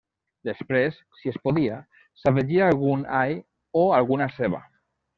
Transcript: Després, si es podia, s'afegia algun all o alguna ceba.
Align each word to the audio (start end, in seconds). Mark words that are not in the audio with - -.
Després, 0.47 0.97
si 1.19 1.33
es 1.33 1.37
podia, 1.43 1.77
s'afegia 2.23 2.65
algun 2.73 3.07
all 3.23 3.39
o 3.85 3.89
alguna 4.03 4.33
ceba. 4.41 4.69